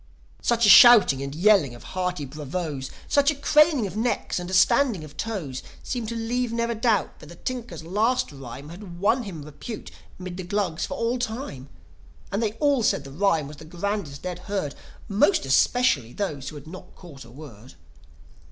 [0.51, 4.53] Such a shouting and yelling of hearty Bravoes, Such a craning of necks and a
[4.55, 8.81] standing on toes Seemed to leave ne'er a doubt that the Tinker's last rhyme Had
[8.81, 11.69] now won him repute 'mid the Glugs for all time.
[12.31, 14.73] And they all said the rhyme was the grandest they'd heard:
[15.07, 17.75] More especially those who had not caught a word.